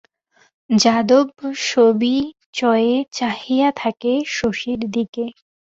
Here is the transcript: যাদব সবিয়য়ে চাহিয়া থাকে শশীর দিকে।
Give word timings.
যাদব 0.69 1.27
সবিয়য়ে 1.65 2.89
চাহিয়া 3.11 3.69
থাকে 3.75 4.11
শশীর 4.31 4.79
দিকে। 4.91 5.25